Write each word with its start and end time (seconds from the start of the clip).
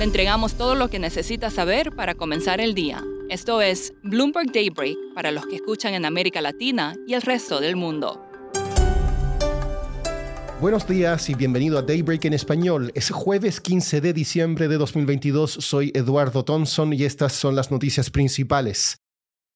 Le 0.00 0.04
entregamos 0.04 0.54
todo 0.54 0.76
lo 0.76 0.88
que 0.88 0.98
necesita 0.98 1.50
saber 1.50 1.92
para 1.94 2.14
comenzar 2.14 2.58
el 2.58 2.74
día. 2.74 3.04
Esto 3.28 3.60
es 3.60 3.92
Bloomberg 4.02 4.50
Daybreak 4.50 4.96
para 5.14 5.30
los 5.30 5.44
que 5.46 5.56
escuchan 5.56 5.92
en 5.92 6.06
América 6.06 6.40
Latina 6.40 6.94
y 7.06 7.12
el 7.12 7.20
resto 7.20 7.60
del 7.60 7.76
mundo. 7.76 8.18
Buenos 10.58 10.88
días 10.88 11.28
y 11.28 11.34
bienvenido 11.34 11.76
a 11.76 11.82
Daybreak 11.82 12.24
en 12.24 12.32
español. 12.32 12.92
Es 12.94 13.10
jueves 13.10 13.60
15 13.60 14.00
de 14.00 14.14
diciembre 14.14 14.68
de 14.68 14.78
2022. 14.78 15.50
Soy 15.50 15.92
Eduardo 15.94 16.46
Thompson 16.46 16.94
y 16.94 17.04
estas 17.04 17.34
son 17.34 17.54
las 17.54 17.70
noticias 17.70 18.08
principales. 18.08 19.02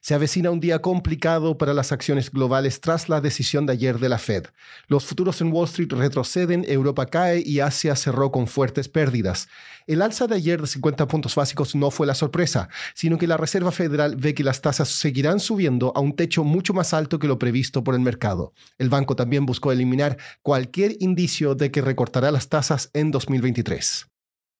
Se 0.04 0.12
avecina 0.12 0.50
un 0.50 0.60
día 0.60 0.82
complicado 0.82 1.56
para 1.56 1.72
las 1.72 1.90
acciones 1.90 2.30
globales 2.30 2.78
tras 2.78 3.08
la 3.08 3.22
decisión 3.22 3.64
de 3.64 3.72
ayer 3.72 3.98
de 3.98 4.10
la 4.10 4.18
Fed. 4.18 4.44
Los 4.86 5.06
futuros 5.06 5.40
en 5.40 5.50
Wall 5.50 5.64
Street 5.64 5.90
retroceden, 5.92 6.62
Europa 6.68 7.06
cae 7.06 7.42
y 7.42 7.60
Asia 7.60 7.96
cerró 7.96 8.30
con 8.30 8.46
fuertes 8.46 8.90
pérdidas. 8.90 9.48
El 9.86 10.02
alza 10.02 10.26
de 10.26 10.34
ayer 10.34 10.60
de 10.60 10.66
50 10.66 11.08
puntos 11.08 11.34
básicos 11.34 11.74
no 11.74 11.90
fue 11.90 12.06
la 12.06 12.14
sorpresa, 12.14 12.68
sino 12.94 13.16
que 13.16 13.26
la 13.26 13.38
Reserva 13.38 13.72
Federal 13.72 14.16
ve 14.16 14.34
que 14.34 14.44
las 14.44 14.60
tasas 14.60 14.90
seguirán 14.90 15.40
subiendo 15.40 15.90
a 15.96 16.00
un 16.00 16.14
techo 16.14 16.44
mucho 16.44 16.74
más 16.74 16.92
alto 16.92 17.18
que 17.18 17.26
lo 17.26 17.38
previsto 17.38 17.82
por 17.82 17.94
el 17.94 18.02
mercado. 18.02 18.52
El 18.76 18.90
banco 18.90 19.16
también 19.16 19.46
buscó 19.46 19.72
eliminar 19.72 20.18
cualquier 20.42 20.96
indicio 21.00 21.54
de 21.54 21.70
que 21.70 21.80
recortará 21.80 22.30
las 22.30 22.50
tasas 22.50 22.90
en 22.92 23.10
2023. 23.10 24.13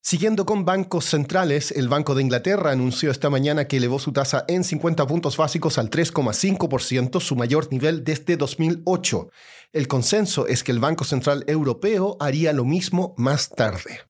Siguiendo 0.07 0.45
con 0.45 0.67
bancos 0.67 1.07
centrales, 1.07 1.71
el 1.71 1.89
Banco 1.89 2.15
de 2.15 2.21
Inglaterra 2.21 2.73
anunció 2.73 3.11
esta 3.11 3.31
mañana 3.31 3.67
que 3.67 3.79
elevó 3.79 3.99
su 3.99 4.13
tasa 4.13 4.45
en 4.49 4.63
50 4.63 5.07
puntos 5.07 5.39
básicos 5.39 5.79
al 5.79 5.89
3,5%, 5.89 7.21
su 7.21 7.37
mayor 7.37 7.73
nivel 7.73 8.05
desde 8.05 8.37
2008. 8.37 9.31
El 9.73 9.89
consenso 9.89 10.47
es 10.47 10.63
que 10.63 10.73
el 10.73 10.79
Banco 10.79 11.05
Central 11.05 11.43
Europeo 11.47 12.19
haría 12.21 12.53
lo 12.53 12.67
mismo 12.67 13.15
más 13.17 13.49
tarde. 13.49 14.01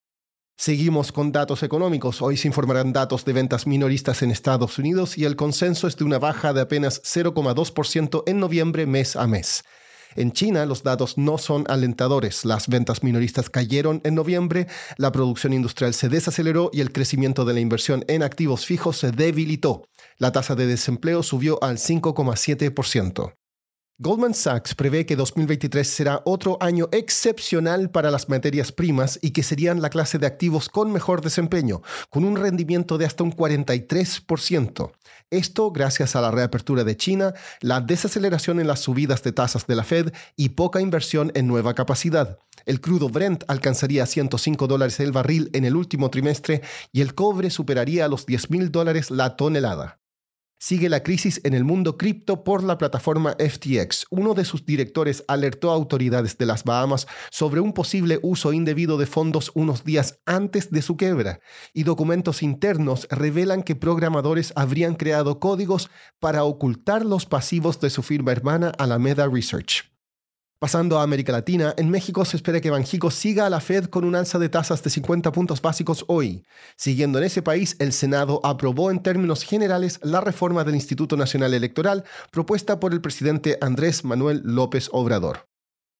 Seguimos 0.56 1.12
con 1.12 1.30
datos 1.30 1.62
económicos. 1.62 2.22
Hoy 2.22 2.38
se 2.38 2.48
informarán 2.48 2.92
datos 2.92 3.24
de 3.24 3.32
ventas 3.32 3.68
minoristas 3.68 4.20
en 4.22 4.32
Estados 4.32 4.80
Unidos 4.80 5.16
y 5.16 5.26
el 5.26 5.36
consenso 5.36 5.86
es 5.86 5.96
de 5.96 6.02
una 6.02 6.18
baja 6.18 6.52
de 6.52 6.62
apenas 6.62 7.02
0,2% 7.04 8.24
en 8.26 8.40
noviembre 8.40 8.86
mes 8.86 9.14
a 9.14 9.28
mes. 9.28 9.62
En 10.16 10.32
China 10.32 10.66
los 10.66 10.82
datos 10.82 11.18
no 11.18 11.38
son 11.38 11.64
alentadores. 11.68 12.44
Las 12.44 12.68
ventas 12.68 13.02
minoristas 13.02 13.50
cayeron 13.50 14.00
en 14.04 14.14
noviembre, 14.14 14.66
la 14.96 15.12
producción 15.12 15.52
industrial 15.52 15.94
se 15.94 16.08
desaceleró 16.08 16.70
y 16.72 16.80
el 16.80 16.92
crecimiento 16.92 17.44
de 17.44 17.54
la 17.54 17.60
inversión 17.60 18.04
en 18.08 18.22
activos 18.22 18.66
fijos 18.66 18.98
se 18.98 19.12
debilitó. 19.12 19.88
La 20.18 20.32
tasa 20.32 20.54
de 20.54 20.66
desempleo 20.66 21.22
subió 21.22 21.62
al 21.62 21.78
5,7%. 21.78 23.34
Goldman 23.98 24.34
Sachs 24.34 24.74
prevé 24.74 25.06
que 25.06 25.14
2023 25.14 25.86
será 25.86 26.20
otro 26.24 26.58
año 26.60 26.88
excepcional 26.90 27.92
para 27.92 28.10
las 28.10 28.28
materias 28.28 28.72
primas 28.72 29.20
y 29.22 29.30
que 29.30 29.44
serían 29.44 29.80
la 29.80 29.88
clase 29.88 30.18
de 30.18 30.26
activos 30.26 30.68
con 30.68 30.90
mejor 30.90 31.20
desempeño, 31.20 31.80
con 32.10 32.24
un 32.24 32.34
rendimiento 32.34 32.98
de 32.98 33.06
hasta 33.06 33.22
un 33.22 33.32
43%. 33.32 34.90
Esto 35.30 35.70
gracias 35.70 36.16
a 36.16 36.20
la 36.20 36.32
reapertura 36.32 36.82
de 36.82 36.96
China, 36.96 37.34
la 37.60 37.80
desaceleración 37.80 38.58
en 38.58 38.66
las 38.66 38.80
subidas 38.80 39.22
de 39.22 39.30
tasas 39.30 39.68
de 39.68 39.76
la 39.76 39.84
Fed 39.84 40.12
y 40.34 40.48
poca 40.48 40.80
inversión 40.80 41.30
en 41.36 41.46
nueva 41.46 41.74
capacidad. 41.74 42.40
El 42.66 42.80
crudo 42.80 43.08
Brent 43.10 43.44
alcanzaría 43.46 44.06
105 44.06 44.66
dólares 44.66 44.98
el 44.98 45.12
barril 45.12 45.50
en 45.52 45.64
el 45.64 45.76
último 45.76 46.10
trimestre 46.10 46.62
y 46.90 47.00
el 47.00 47.14
cobre 47.14 47.48
superaría 47.48 48.08
los 48.08 48.26
10 48.26 48.50
mil 48.50 48.72
dólares 48.72 49.12
la 49.12 49.36
tonelada 49.36 50.00
sigue 50.64 50.88
la 50.88 51.02
crisis 51.02 51.42
en 51.44 51.52
el 51.52 51.62
mundo 51.62 51.98
cripto 51.98 52.42
por 52.42 52.64
la 52.64 52.78
plataforma 52.78 53.36
FTX. 53.38 54.06
Uno 54.08 54.32
de 54.32 54.46
sus 54.46 54.64
directores 54.64 55.22
alertó 55.28 55.70
a 55.70 55.74
autoridades 55.74 56.38
de 56.38 56.46
las 56.46 56.64
Bahamas 56.64 57.06
sobre 57.30 57.60
un 57.60 57.74
posible 57.74 58.18
uso 58.22 58.50
indebido 58.54 58.96
de 58.96 59.04
fondos 59.04 59.52
unos 59.54 59.84
días 59.84 60.20
antes 60.24 60.70
de 60.70 60.80
su 60.80 60.96
quiebra, 60.96 61.40
y 61.74 61.82
documentos 61.82 62.42
internos 62.42 63.06
revelan 63.10 63.62
que 63.62 63.76
programadores 63.76 64.54
habrían 64.56 64.94
creado 64.94 65.38
códigos 65.38 65.90
para 66.18 66.44
ocultar 66.44 67.04
los 67.04 67.26
pasivos 67.26 67.78
de 67.80 67.90
su 67.90 68.02
firma 68.02 68.32
hermana 68.32 68.72
Alameda 68.78 69.28
Research. 69.28 69.93
Pasando 70.64 70.98
a 70.98 71.02
América 71.02 71.30
Latina, 71.30 71.74
en 71.76 71.90
México 71.90 72.24
se 72.24 72.38
espera 72.38 72.58
que 72.58 72.70
Banjico 72.70 73.10
siga 73.10 73.44
a 73.44 73.50
la 73.50 73.60
Fed 73.60 73.84
con 73.84 74.02
un 74.02 74.14
alza 74.14 74.38
de 74.38 74.48
tasas 74.48 74.82
de 74.82 74.88
50 74.88 75.30
puntos 75.30 75.60
básicos 75.60 76.06
hoy. 76.08 76.42
Siguiendo 76.74 77.18
en 77.18 77.24
ese 77.24 77.42
país, 77.42 77.76
el 77.80 77.92
Senado 77.92 78.40
aprobó 78.42 78.90
en 78.90 79.02
términos 79.02 79.42
generales 79.42 80.00
la 80.02 80.22
reforma 80.22 80.64
del 80.64 80.76
Instituto 80.76 81.18
Nacional 81.18 81.52
Electoral 81.52 82.04
propuesta 82.30 82.80
por 82.80 82.94
el 82.94 83.02
presidente 83.02 83.58
Andrés 83.60 84.06
Manuel 84.06 84.40
López 84.42 84.88
Obrador. 84.92 85.50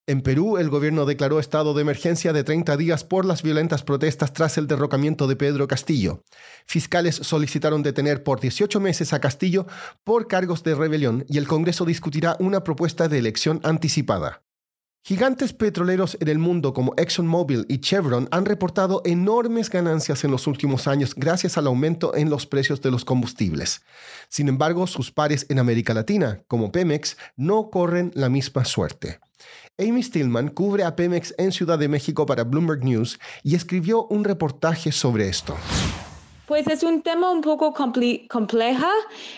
En 0.07 0.23
Perú, 0.23 0.57
el 0.57 0.71
gobierno 0.71 1.05
declaró 1.05 1.41
estado 1.41 1.75
de 1.75 1.83
emergencia 1.83 2.33
de 2.33 2.43
30 2.43 2.79
días 2.79 3.05
por 3.05 3.27
las 3.27 3.43
violentas 3.43 3.83
protestas 3.83 4.33
tras 4.33 4.57
el 4.57 4.67
derrocamiento 4.67 5.27
de 5.27 5.37
Pedro 5.37 5.69
Castillo. 5.69 6.23
Fiscales 6.65 7.17
solicitaron 7.17 7.83
detener 7.83 8.23
por 8.23 8.41
18 8.41 8.81
meses 8.81 9.13
a 9.13 9.21
Castillo 9.21 9.67
por 10.05 10.27
cargos 10.27 10.63
de 10.63 10.75
rebelión 10.75 11.27
y 11.29 11.37
el 11.37 11.47
Congreso 11.47 11.85
discutirá 11.85 12.39
una 12.39 12.65
propuesta 12.65 13.09
de 13.09 13.19
elección 13.19 13.61
anticipada. 13.63 14.44
Gigantes 15.07 15.53
petroleros 15.53 16.17
en 16.19 16.29
el 16.29 16.39
mundo 16.39 16.73
como 16.73 16.95
ExxonMobil 16.97 17.67
y 17.69 17.81
Chevron 17.81 18.27
han 18.31 18.47
reportado 18.47 19.03
enormes 19.05 19.69
ganancias 19.69 20.25
en 20.25 20.31
los 20.31 20.47
últimos 20.47 20.89
años 20.89 21.15
gracias 21.15 21.59
al 21.59 21.67
aumento 21.67 22.17
en 22.17 22.31
los 22.31 22.47
precios 22.47 22.81
de 22.81 22.91
los 22.91 23.05
combustibles. 23.05 23.83
Sin 24.31 24.49
embargo, 24.49 24.87
sus 24.87 25.13
pares 25.13 25.45
en 25.51 25.59
América 25.59 25.93
Latina, 25.93 26.41
como 26.49 26.73
Pemex, 26.73 27.19
no 27.37 27.69
corren 27.69 28.13
la 28.15 28.31
misma 28.31 28.65
suerte. 28.65 29.21
Amy 29.77 30.03
Stillman 30.03 30.49
cubre 30.49 30.85
a 30.85 30.97
Pemex 30.97 31.35
en 31.37 31.53
Ciudad 31.53 31.79
de 31.79 31.89
México 31.89 32.25
para 32.25 32.45
Bloomberg 32.45 32.83
News 32.83 33.21
y 33.43 33.57
escribió 33.57 34.07
un 34.07 34.25
reportaje 34.25 34.91
sobre 34.91 35.29
esto. 35.29 35.55
Pues 36.47 36.67
es 36.67 36.83
un 36.83 37.01
tema 37.01 37.31
un 37.31 37.41
poco 37.41 37.73
compleja, 37.73 38.91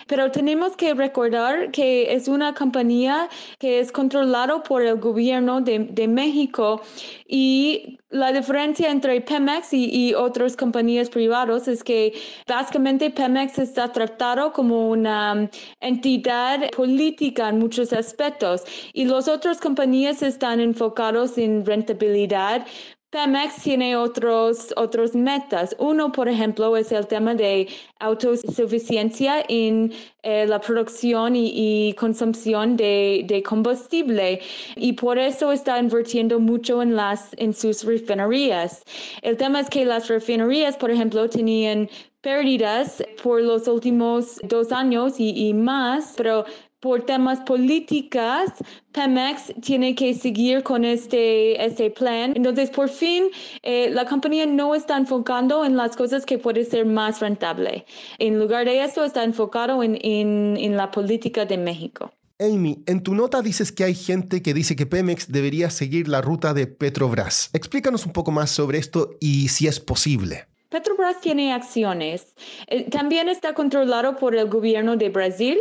pero 0.08 0.32
tenemos 0.32 0.76
que 0.76 0.92
recordar 0.92 1.70
que 1.70 2.12
es 2.12 2.26
una 2.26 2.52
compañía 2.52 3.28
que 3.60 3.78
es 3.78 3.92
controlada 3.92 4.60
por 4.64 4.82
el 4.82 4.98
gobierno 4.98 5.60
de, 5.60 6.08
México 6.08 6.80
y 7.28 7.98
la 8.10 8.32
diferencia 8.32 8.90
entre 8.90 9.20
Pemex 9.20 9.72
y, 9.72 10.14
otras 10.14 10.56
compañías 10.56 11.08
privadas 11.08 11.68
es 11.68 11.84
que 11.84 12.12
básicamente 12.46 13.10
Pemex 13.10 13.58
está 13.58 13.92
tratado 13.92 14.52
como 14.52 14.88
una 14.88 15.48
entidad 15.80 16.70
política 16.70 17.48
en 17.48 17.58
muchos 17.58 17.92
aspectos 17.92 18.64
y 18.92 19.04
las 19.04 19.28
otras 19.28 19.60
compañías 19.60 20.22
están 20.22 20.60
enfocados 20.60 21.38
en 21.38 21.64
rentabilidad, 21.64 22.66
Pemex 23.10 23.62
tiene 23.62 23.96
otros, 23.96 24.74
otros 24.76 25.14
metas. 25.14 25.76
Uno, 25.78 26.10
por 26.10 26.28
ejemplo, 26.28 26.76
es 26.76 26.90
el 26.90 27.06
tema 27.06 27.34
de 27.34 27.68
autosuficiencia 28.00 29.44
en 29.48 29.92
eh, 30.22 30.44
la 30.46 30.60
producción 30.60 31.36
y, 31.36 31.94
consumición 31.94 32.76
de, 32.76 33.42
combustible 33.46 34.40
y 34.74 34.94
por 34.94 35.18
eso 35.18 35.52
está 35.52 35.78
invirtiendo 35.78 36.40
mucho 36.40 36.82
en, 36.82 37.54
sus 37.54 37.84
refinerías. 37.84 38.82
El 39.22 39.36
tema 39.36 39.60
es 39.60 39.70
que 39.70 39.84
las 39.84 40.08
refinerías, 40.08 40.76
por 40.76 40.90
ejemplo, 40.90 41.30
tenían 41.30 41.88
pérdidas 42.22 43.04
por 43.22 43.40
los 43.40 43.68
últimos 43.68 44.40
dos 44.42 44.72
años 44.72 45.20
y, 45.20 45.48
y 45.48 45.54
más, 45.54 46.14
pero 46.16 46.44
por 46.86 47.02
temas 47.02 47.40
políticas, 47.40 48.52
Pemex 48.92 49.52
tiene 49.60 49.96
que 49.96 50.14
seguir 50.14 50.62
con 50.62 50.84
este, 50.84 51.60
este 51.64 51.90
plan. 51.90 52.32
Entonces, 52.36 52.70
por 52.70 52.88
fin, 52.88 53.24
eh, 53.64 53.90
la 53.90 54.04
compañía 54.04 54.46
no 54.46 54.72
está 54.72 54.96
enfocando 54.96 55.64
en 55.64 55.76
las 55.76 55.96
cosas 55.96 56.24
que 56.24 56.38
puede 56.38 56.64
ser 56.64 56.86
más 56.86 57.18
rentable. 57.18 57.84
En 58.20 58.38
lugar 58.38 58.66
de 58.66 58.84
eso, 58.84 59.04
está 59.04 59.24
enfocado 59.24 59.82
en, 59.82 59.98
en, 60.00 60.56
en 60.56 60.76
la 60.76 60.92
política 60.92 61.44
de 61.44 61.58
México. 61.58 62.12
Amy, 62.38 62.84
en 62.86 63.02
tu 63.02 63.16
nota 63.16 63.42
dices 63.42 63.72
que 63.72 63.82
hay 63.82 63.96
gente 63.96 64.40
que 64.40 64.54
dice 64.54 64.76
que 64.76 64.86
Pemex 64.86 65.32
debería 65.32 65.70
seguir 65.70 66.06
la 66.06 66.20
ruta 66.20 66.54
de 66.54 66.68
Petrobras. 66.68 67.50
Explícanos 67.52 68.06
un 68.06 68.12
poco 68.12 68.30
más 68.30 68.52
sobre 68.52 68.78
esto 68.78 69.10
y 69.18 69.48
si 69.48 69.66
es 69.66 69.80
posible. 69.80 70.46
Petrobras 70.68 71.20
tiene 71.20 71.52
acciones. 71.52 72.34
Eh, 72.66 72.90
también 72.90 73.28
está 73.28 73.54
controlado 73.54 74.16
por 74.16 74.34
el 74.34 74.48
gobierno 74.48 74.96
de 74.96 75.08
Brasil, 75.10 75.58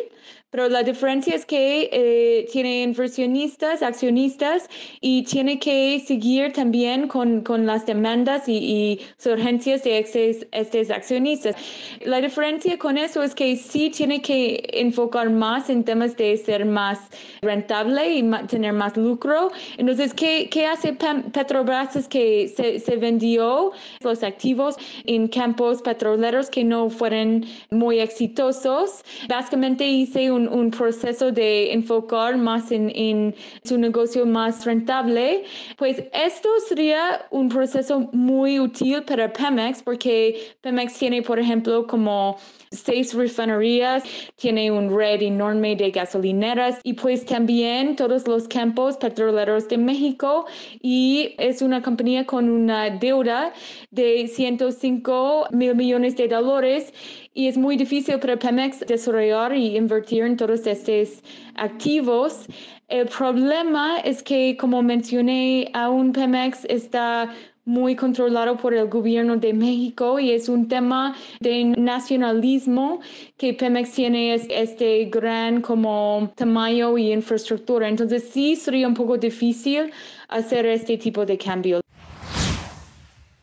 pero 0.56 0.70
la 0.70 0.84
diferencia 0.84 1.36
es 1.36 1.46
que 1.46 1.90
eh, 1.92 2.48
tiene 2.50 2.84
inversionistas, 2.84 3.84
accionistas 3.84 4.70
y 5.02 5.24
tiene 5.24 5.60
que 5.60 6.02
seguir 6.08 6.54
también 6.54 7.10
con, 7.10 7.42
con 7.42 7.66
las 7.66 7.86
demandas 7.86 8.48
y, 8.48 8.54
y 8.54 9.30
urgencias 9.30 9.84
de 9.84 10.00
estos, 10.00 10.48
estos 10.54 10.92
accionistas. 10.92 11.58
La 12.06 12.22
diferencia 12.22 12.80
con 12.80 12.98
eso 12.98 13.22
es 13.22 13.36
que 13.36 13.58
sí 13.58 13.90
tiene 13.90 14.22
que 14.22 14.66
enfocar 14.72 15.30
más 15.30 15.70
en 15.70 15.84
temas 15.84 16.16
de 16.16 16.38
ser 16.38 16.64
más 16.64 17.00
rentable 17.42 18.14
y 18.14 18.24
tener 18.48 18.72
más 18.72 18.96
lucro. 18.96 19.52
Entonces, 19.78 20.14
¿qué, 20.14 20.48
qué 20.50 20.68
hace 20.68 20.94
Petrobras? 21.34 21.98
Es 21.98 22.08
que 22.08 22.48
se, 22.48 22.80
se 22.80 22.96
vendió 22.96 23.74
los 24.00 24.24
activos 24.24 24.78
en 25.04 25.28
campos 25.28 25.82
petroleros 25.82 26.50
que 26.50 26.64
no 26.64 26.90
fueron 26.90 27.44
muy 27.72 28.00
exitosos. 28.00 29.04
Básicamente 29.28 29.86
hice 29.86 30.32
un, 30.32 30.45
un 30.48 30.72
proceso 30.72 31.32
de 31.32 31.74
enfocar 31.74 32.38
más 32.38 32.72
en, 32.72 32.92
en, 32.96 33.36
su 33.64 33.78
negocio 33.78 34.26
más 34.26 34.66
rentable. 34.66 35.44
Pues 35.78 36.04
esto 36.14 36.50
sería 36.68 37.26
un 37.32 37.50
proceso 37.50 38.10
muy 38.12 38.60
útil 38.60 39.04
para 39.04 39.32
Pemex 39.32 39.84
porque 39.84 40.56
Pemex 40.62 40.94
tiene, 40.94 41.22
por 41.22 41.40
ejemplo, 41.40 41.88
como 41.88 42.38
seis 42.72 43.14
refinerías, 43.14 44.04
tiene 44.36 44.72
un 44.72 44.96
red 44.96 45.22
enorme 45.22 45.76
de 45.76 45.92
gasolineras 45.92 46.80
y 46.84 46.94
pues 46.94 47.26
también 47.26 47.96
todos 47.96 48.28
los 48.28 48.48
campos 48.48 48.98
petroleros 48.98 49.68
de 49.68 49.78
México 49.78 50.46
y 50.82 51.36
es 51.38 51.62
una 51.62 51.82
compañía 51.82 52.26
con 52.26 52.50
una 52.50 52.90
deuda 52.90 53.54
de 53.92 54.28
105 54.28 55.48
mil 55.52 55.76
millones 55.76 56.16
de 56.18 56.28
dólares 56.28 56.94
y 57.34 57.48
es 57.48 57.58
muy 57.58 57.76
difícil 57.76 58.18
para 58.20 58.38
Pemex 58.38 58.80
desarrollar 58.80 59.54
y 59.56 59.76
invertir 59.76 60.24
en 60.24 60.35
todos 60.36 60.66
estos 60.68 61.22
activos. 61.56 62.46
El 62.88 63.08
problema 63.08 64.00
es 64.00 64.22
que, 64.22 64.58
como 64.58 64.84
mencioné, 64.84 65.70
aún 65.74 66.12
Pemex 66.12 66.66
está 66.66 67.34
muy 67.66 67.96
controlado 67.96 68.58
por 68.58 68.74
el 68.74 68.88
gobierno 68.88 69.38
de 69.38 69.54
México 69.54 70.20
y 70.20 70.32
es 70.32 70.48
un 70.50 70.68
tema 70.68 71.16
de 71.40 71.64
nacionalismo 71.64 73.00
que 73.38 73.54
Pemex 73.54 73.92
tiene 73.92 74.36
este 74.36 75.06
gran 75.06 75.62
como 75.62 76.32
tamaño 76.36 76.98
y 76.98 77.12
infraestructura. 77.12 77.90
Entonces 77.90 78.30
sí 78.32 78.56
sería 78.56 78.88
un 78.88 78.94
poco 78.94 79.18
difícil 79.18 79.92
hacer 80.30 80.66
este 80.68 80.98
tipo 80.98 81.26
de 81.26 81.38
cambio. 81.38 81.85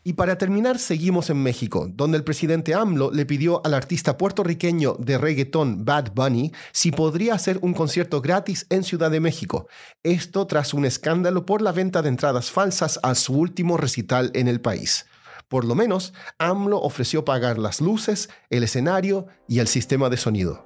Y 0.05 0.13
para 0.13 0.37
terminar, 0.37 0.79
seguimos 0.79 1.29
en 1.29 1.41
México, 1.41 1.87
donde 1.89 2.17
el 2.17 2.25
presidente 2.25 2.73
AMLO 2.73 3.11
le 3.11 3.25
pidió 3.25 3.61
al 3.65 3.73
artista 3.73 4.17
puertorriqueño 4.17 4.97
de 4.99 5.17
reggaetón 5.17 5.85
Bad 5.85 6.11
Bunny 6.13 6.51
si 6.73 6.91
podría 6.91 7.35
hacer 7.35 7.57
un 7.61 7.73
concierto 7.73 8.21
gratis 8.21 8.65
en 8.69 8.83
Ciudad 8.83 9.11
de 9.11 9.21
México. 9.21 9.67
Esto 10.03 10.45
tras 10.45 10.73
un 10.73 10.83
escándalo 10.83 11.45
por 11.45 11.61
la 11.61 11.71
venta 11.71 12.01
de 12.01 12.09
entradas 12.09 12.51
falsas 12.51 12.99
a 13.01 13.15
su 13.15 13.33
último 13.33 13.77
recital 13.77 14.29
en 14.33 14.49
el 14.49 14.59
país. 14.59 15.05
Por 15.47 15.63
lo 15.63 15.75
menos, 15.75 16.13
AMLO 16.37 16.81
ofreció 16.81 17.23
pagar 17.23 17.57
las 17.57 17.79
luces, 17.79 18.29
el 18.49 18.63
escenario 18.63 19.27
y 19.47 19.59
el 19.59 19.67
sistema 19.67 20.09
de 20.09 20.17
sonido. 20.17 20.65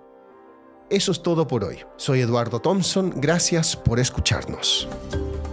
Eso 0.89 1.11
es 1.11 1.21
todo 1.21 1.47
por 1.47 1.63
hoy. 1.63 1.79
Soy 1.97 2.21
Eduardo 2.21 2.59
Thompson, 2.59 3.13
gracias 3.17 3.75
por 3.75 3.99
escucharnos. 3.99 4.87